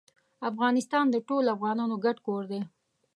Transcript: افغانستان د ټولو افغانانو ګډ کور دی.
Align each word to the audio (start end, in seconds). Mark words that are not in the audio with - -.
افغانستان 0.49 1.05
د 1.11 1.15
ټولو 1.27 1.47
افغانانو 1.55 1.95
ګډ 2.05 2.17
کور 2.27 2.43
دی. 2.51 2.61